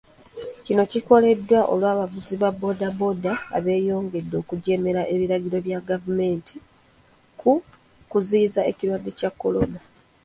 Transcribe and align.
Kino 0.65 0.83
kikoleddwa 0.91 1.59
olw'abavuzi 1.73 2.35
ba 2.41 2.49
bbooda 2.53 2.87
bbooda 2.93 3.31
abeeyongedde 3.57 4.35
okujeemera 4.41 5.01
ebiragiro 5.13 5.57
bya 5.67 5.79
gavumenti 5.89 6.55
ku 7.39 7.51
kuziyiza 8.11 8.61
ekirwadde 8.71 9.11
kya 9.19 9.29
Kolona. 9.41 9.79